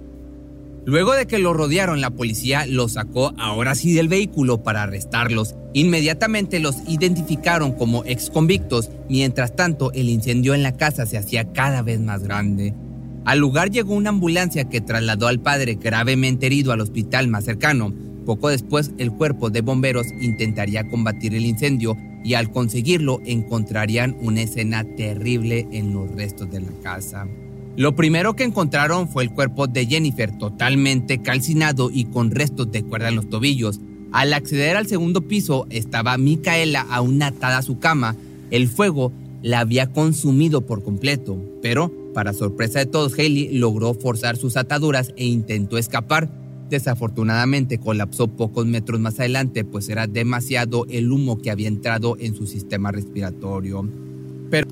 Luego 0.84 1.14
de 1.14 1.28
que 1.28 1.38
lo 1.38 1.54
rodearon, 1.54 2.02
la 2.02 2.10
policía 2.10 2.66
los 2.66 2.94
sacó 2.94 3.34
ahora 3.38 3.76
sí 3.76 3.94
del 3.94 4.08
vehículo 4.08 4.64
para 4.64 4.82
arrestarlos. 4.82 5.54
Inmediatamente 5.74 6.60
los 6.60 6.78
identificaron 6.88 7.74
como 7.74 8.04
ex 8.06 8.32
convictos, 8.32 8.90
mientras 9.08 9.56
tanto 9.56 9.92
el 9.94 10.10
incendio 10.10 10.56
en 10.56 10.64
la 10.64 10.76
casa 10.76 11.06
se 11.06 11.20
hacía 11.20 11.54
cada 11.54 11.84
vez 11.84 12.00
más 12.00 12.24
grande. 12.24 12.74
Al 13.26 13.38
lugar 13.38 13.70
llegó 13.70 13.94
una 13.94 14.10
ambulancia 14.10 14.70
que 14.70 14.82
trasladó 14.82 15.28
al 15.28 15.40
padre 15.40 15.76
gravemente 15.76 16.48
herido 16.48 16.72
al 16.72 16.82
hospital 16.82 17.28
más 17.28 17.46
cercano, 17.46 17.94
poco 18.22 18.50
después, 18.50 18.92
el 18.98 19.12
cuerpo 19.12 19.50
de 19.50 19.62
bomberos 19.62 20.08
intentaría 20.20 20.88
combatir 20.90 21.36
el 21.36 21.46
incendio 21.46 21.98
y 22.24 22.36
al 22.36 22.52
conseguirlo 22.52 23.22
encontrarían 23.26 24.16
una 24.22 24.42
escena 24.42 24.84
terrible 24.96 25.68
en 25.72 25.94
los 25.94 26.12
restos 26.12 26.50
de 26.52 26.62
la 26.62 26.72
casa. 26.84 27.28
Lo 27.78 27.96
primero 27.96 28.36
que 28.36 28.44
encontraron 28.44 29.08
fue 29.08 29.24
el 29.24 29.32
cuerpo 29.32 29.68
de 29.68 29.86
Jennifer 29.86 30.38
totalmente 30.38 31.22
calcinado 31.22 31.90
y 31.92 32.06
con 32.06 32.32
restos 32.32 32.72
de 32.72 32.84
cuerda 32.84 33.10
en 33.10 33.16
los 33.16 33.30
tobillos. 33.30 33.80
Al 34.12 34.34
acceder 34.34 34.76
al 34.76 34.88
segundo 34.88 35.22
piso 35.22 35.68
estaba 35.70 36.18
Micaela 36.18 36.86
aún 36.90 37.24
atada 37.24 37.60
a 37.60 37.64
su 37.64 37.80
cama. 37.80 38.16
El 38.52 38.68
fuego 38.68 39.14
la 39.42 39.62
había 39.62 39.92
consumido 39.92 40.66
por 40.66 40.84
completo, 40.84 41.42
pero 41.62 41.92
para 42.14 42.34
sorpresa 42.34 42.80
de 42.80 42.86
todos, 42.86 43.14
Haley 43.14 43.58
logró 43.58 43.94
forzar 43.94 44.36
sus 44.36 44.58
ataduras 44.58 45.14
e 45.16 45.26
intentó 45.26 45.78
escapar, 45.78 46.30
Desafortunadamente 46.72 47.80
colapsó 47.80 48.30
pocos 48.30 48.66
metros 48.66 49.02
más 49.02 49.20
adelante, 49.20 49.66
pues 49.66 49.90
era 49.90 50.08
demasiado 50.08 50.86
el 50.90 51.12
humo 51.12 51.38
que 51.38 51.52
había 51.52 51.68
entrado 51.68 52.16
en 52.18 52.34
su 52.34 52.48
sistema 52.48 52.94
respiratorio. 52.94 53.86
Pero 54.50 54.70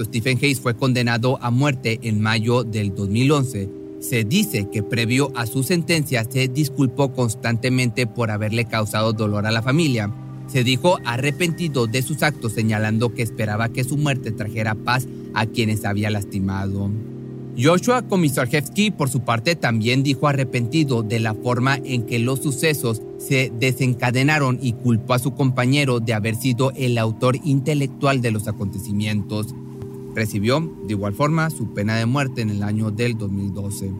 Stephen 0.00 0.36
Hayes 0.42 0.58
fue 0.58 0.74
condenado 0.74 1.38
a 1.40 1.52
muerte 1.52 2.00
en 2.02 2.20
mayo 2.20 2.64
del 2.64 2.92
2011. 2.92 3.68
Se 4.00 4.24
dice 4.24 4.68
que 4.72 4.82
previo 4.82 5.30
a 5.36 5.46
su 5.46 5.62
sentencia 5.62 6.26
se 6.28 6.48
disculpó 6.48 7.12
constantemente 7.12 8.08
por 8.08 8.32
haberle 8.32 8.64
causado 8.64 9.12
dolor 9.12 9.46
a 9.46 9.52
la 9.52 9.62
familia. 9.62 10.12
Se 10.48 10.64
dijo 10.64 10.98
arrepentido 11.04 11.86
de 11.86 12.02
sus 12.02 12.24
actos 12.24 12.54
señalando 12.54 13.14
que 13.14 13.22
esperaba 13.22 13.68
que 13.68 13.84
su 13.84 13.96
muerte 13.96 14.32
trajera 14.32 14.74
paz 14.74 15.06
a 15.34 15.46
quienes 15.46 15.84
había 15.84 16.10
lastimado. 16.10 16.90
Joshua 17.58 18.02
Komisarjevsky, 18.02 18.90
por 18.90 19.08
su 19.08 19.20
parte, 19.20 19.56
también 19.56 20.02
dijo 20.02 20.28
arrepentido 20.28 21.02
de 21.02 21.20
la 21.20 21.34
forma 21.34 21.78
en 21.84 22.04
que 22.04 22.18
los 22.18 22.40
sucesos 22.40 23.00
se 23.18 23.50
desencadenaron 23.58 24.58
y 24.60 24.74
culpó 24.74 25.14
a 25.14 25.18
su 25.18 25.34
compañero 25.34 26.00
de 26.00 26.12
haber 26.12 26.36
sido 26.36 26.72
el 26.76 26.98
autor 26.98 27.36
intelectual 27.44 28.20
de 28.20 28.30
los 28.30 28.46
acontecimientos. 28.46 29.54
Recibió, 30.14 30.60
de 30.86 30.92
igual 30.92 31.14
forma, 31.14 31.48
su 31.48 31.72
pena 31.72 31.96
de 31.96 32.04
muerte 32.04 32.42
en 32.42 32.50
el 32.50 32.62
año 32.62 32.90
del 32.90 33.16
2012. 33.16 33.90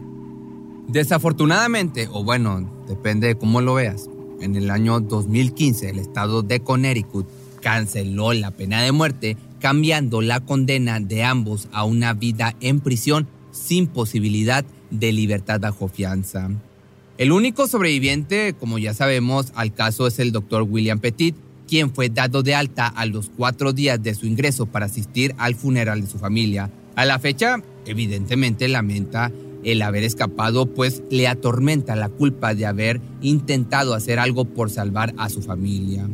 Desafortunadamente, 0.87 2.07
o 2.11 2.23
bueno, 2.23 2.69
depende 2.87 3.27
de 3.27 3.37
cómo 3.39 3.61
lo 3.61 3.73
veas, 3.73 4.07
en 4.39 4.55
el 4.55 4.69
año 4.69 4.99
2015 4.99 5.89
el 5.89 5.97
estado 5.97 6.43
de 6.43 6.59
Connecticut 6.59 7.27
canceló 7.59 8.33
la 8.33 8.51
pena 8.51 8.83
de 8.83 8.91
muerte, 8.91 9.35
cambiando 9.59 10.21
la 10.21 10.41
condena 10.41 10.99
de 10.99 11.23
ambos 11.23 11.67
a 11.71 11.85
una 11.85 12.13
vida 12.13 12.55
en 12.61 12.79
prisión 12.79 13.27
sin 13.57 13.87
posibilidad 13.87 14.63
de 14.91 15.11
libertad 15.11 15.59
bajo 15.59 15.87
fianza. 15.87 16.49
El 17.17 17.31
único 17.31 17.67
sobreviviente, 17.67 18.53
como 18.53 18.77
ya 18.77 18.93
sabemos, 18.93 19.51
al 19.55 19.73
caso 19.73 20.07
es 20.07 20.19
el 20.19 20.31
doctor 20.31 20.63
William 20.63 20.99
Petit, 20.99 21.35
quien 21.67 21.91
fue 21.93 22.09
dado 22.09 22.43
de 22.43 22.55
alta 22.55 22.87
a 22.87 23.05
los 23.05 23.29
cuatro 23.35 23.73
días 23.73 24.01
de 24.01 24.15
su 24.15 24.25
ingreso 24.25 24.67
para 24.67 24.85
asistir 24.85 25.33
al 25.37 25.55
funeral 25.55 26.01
de 26.01 26.07
su 26.07 26.19
familia. 26.19 26.69
A 26.95 27.05
la 27.05 27.19
fecha, 27.19 27.61
evidentemente 27.85 28.67
lamenta 28.67 29.31
el 29.63 29.81
haber 29.81 30.03
escapado, 30.03 30.67
pues 30.67 31.03
le 31.09 31.27
atormenta 31.27 31.95
la 31.95 32.09
culpa 32.09 32.53
de 32.53 32.65
haber 32.65 33.01
intentado 33.21 33.93
hacer 33.93 34.19
algo 34.19 34.45
por 34.45 34.69
salvar 34.69 35.13
a 35.17 35.29
su 35.29 35.41
familia. 35.41 36.07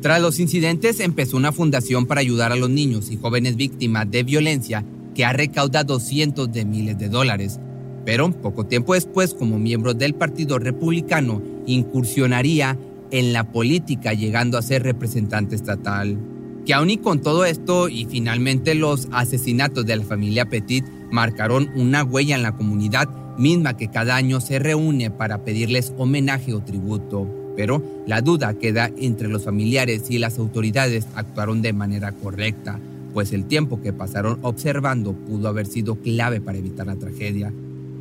Tras 0.00 0.20
los 0.22 0.38
incidentes 0.38 1.00
empezó 1.00 1.36
una 1.36 1.52
fundación 1.52 2.06
para 2.06 2.20
ayudar 2.20 2.52
a 2.52 2.56
los 2.56 2.70
niños 2.70 3.10
y 3.10 3.16
jóvenes 3.16 3.56
víctimas 3.56 4.10
de 4.10 4.22
violencia 4.22 4.84
que 5.20 5.26
ha 5.26 5.34
recaudado 5.34 6.00
cientos 6.00 6.50
de 6.50 6.64
miles 6.64 6.96
de 6.96 7.10
dólares. 7.10 7.60
Pero 8.06 8.32
poco 8.32 8.64
tiempo 8.64 8.94
después, 8.94 9.34
como 9.34 9.58
miembro 9.58 9.92
del 9.92 10.14
Partido 10.14 10.58
Republicano, 10.58 11.42
incursionaría 11.66 12.78
en 13.10 13.34
la 13.34 13.52
política 13.52 14.14
llegando 14.14 14.56
a 14.56 14.62
ser 14.62 14.82
representante 14.82 15.56
estatal. 15.56 16.16
Que 16.64 16.72
aún 16.72 16.88
y 16.88 16.96
con 16.96 17.20
todo 17.20 17.44
esto 17.44 17.90
y 17.90 18.06
finalmente 18.06 18.74
los 18.74 19.08
asesinatos 19.12 19.84
de 19.84 19.96
la 19.96 20.04
familia 20.04 20.48
Petit 20.48 20.86
marcaron 21.10 21.68
una 21.76 22.02
huella 22.02 22.36
en 22.36 22.42
la 22.42 22.56
comunidad 22.56 23.06
misma 23.36 23.76
que 23.76 23.88
cada 23.88 24.16
año 24.16 24.40
se 24.40 24.58
reúne 24.58 25.10
para 25.10 25.44
pedirles 25.44 25.92
homenaje 25.98 26.54
o 26.54 26.60
tributo 26.60 27.28
pero 27.56 27.82
la 28.06 28.22
duda 28.22 28.54
queda 28.54 28.90
entre 28.96 29.28
los 29.28 29.44
familiares 29.44 30.04
si 30.06 30.18
las 30.18 30.38
autoridades 30.38 31.06
actuaron 31.14 31.60
de 31.60 31.74
manera 31.74 32.12
correcta, 32.12 32.78
pues 33.12 33.32
el 33.32 33.46
tiempo 33.46 33.80
que 33.80 33.92
pasaron 33.92 34.38
observando 34.42 35.12
pudo 35.12 35.48
haber 35.48 35.66
sido 35.66 35.96
clave 35.96 36.40
para 36.40 36.58
evitar 36.58 36.86
la 36.86 36.96
tragedia. 36.96 37.52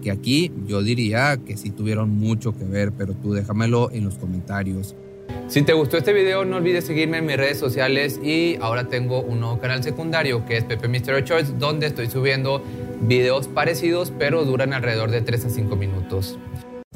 Que 0.02 0.12
aquí 0.12 0.52
yo 0.66 0.82
diría 0.82 1.38
que 1.38 1.58
sí 1.58 1.72
tuvieron 1.72 2.10
mucho 2.10 2.58
que 2.58 2.64
ver, 2.64 2.92
pero 2.92 3.14
tú 3.14 3.34
déjamelo 3.34 3.92
en 3.92 4.06
los 4.06 4.16
comentarios. 4.16 4.96
Si 5.48 5.64
te 5.64 5.74
gustó 5.74 5.98
este 5.98 6.14
video, 6.14 6.46
no 6.46 6.58
olvides 6.58 6.86
seguirme 6.86 7.18
en 7.18 7.26
mis 7.26 7.38
redes 7.38 7.58
sociales 7.58 8.20
y 8.24 8.58
ahora 8.62 8.88
tengo 8.88 9.22
un 9.22 9.40
nuevo 9.40 9.60
canal 9.60 9.84
secundario 9.84 10.46
que 10.46 10.58
es 10.58 10.64
Pepe 10.64 10.88
Mystery 10.88 11.24
Church, 11.24 11.48
donde 11.58 11.88
estoy 11.88 12.08
subiendo 12.08 12.64
videos 13.02 13.48
parecidos, 13.48 14.14
pero 14.18 14.46
duran 14.46 14.74
alrededor 14.74 15.12
de 15.12 15.22
3 15.22 15.46
a 15.46 15.50
5 15.50 15.76
minutos. 15.76 16.38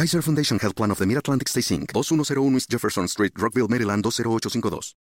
Kaiser 0.00 0.22
Foundation 0.22 0.58
Health 0.58 0.76
Plan 0.76 0.90
of 0.92 0.96
the 0.96 1.04
Mid-Atlantic 1.04 1.46
Stay 1.46 1.60
Inc. 1.60 1.92
2101 1.92 2.56
East 2.56 2.70
Jefferson 2.70 3.06
Street, 3.06 3.32
Rockville, 3.36 3.68
Maryland 3.68 4.02
20852. 4.02 4.94